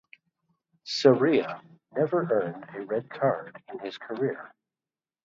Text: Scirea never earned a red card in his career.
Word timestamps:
Scirea 0.83 1.61
never 1.95 2.27
earned 2.31 2.65
a 2.75 2.81
red 2.87 3.07
card 3.07 3.61
in 3.69 3.77
his 3.77 3.99
career. 3.99 4.51